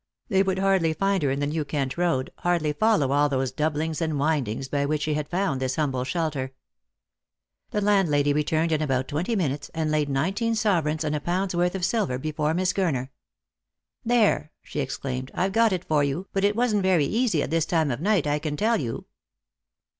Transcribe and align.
They 0.29 0.41
would 0.41 0.57
hardly 0.57 0.93
find 0.93 1.21
her 1.21 1.29
in 1.29 1.41
the 1.41 1.45
New 1.45 1.63
Kent 1.63 1.95
road, 1.95 2.31
hardly 2.39 2.73
follow 2.73 3.11
all 3.11 3.29
those 3.29 3.51
doublings 3.51 4.01
and 4.01 4.17
windings 4.17 4.67
by 4.67 4.83
which 4.83 5.03
she 5.03 5.13
had 5.13 5.29
found 5.29 5.61
this 5.61 5.75
humble 5.75 6.03
shelter. 6.05 6.53
The 7.69 7.81
landlady 7.81 8.33
returned 8.33 8.71
in 8.71 8.81
about 8.81 9.07
twenty 9.07 9.35
minutes, 9.35 9.69
and 9.75 9.91
laid 9.91 10.09
nineteen 10.09 10.55
sovereigns 10.55 11.03
and 11.03 11.15
a 11.15 11.19
pound's 11.19 11.53
worth 11.55 11.75
of 11.75 11.85
silver 11.85 12.17
before 12.17 12.55
Miss 12.55 12.73
Gurner." 12.73 13.09
There," 14.13 14.51
she 14.63 14.79
exclaimed," 14.79 15.29
I've 15.35 15.53
got 15.53 15.71
it 15.71 15.85
for 15.85 16.03
you, 16.03 16.25
but 16.33 16.43
it 16.43 16.55
wasn't 16.55 16.81
very 16.81 17.05
easy 17.05 17.43
at 17.43 17.51
this 17.51 17.67
time 17.67 17.91
of 17.91 18.01
night, 18.01 18.25
I 18.25 18.39
can 18.39 18.57
tell 18.57 18.77
you." 18.81 19.05